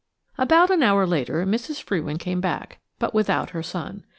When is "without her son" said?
3.13-4.03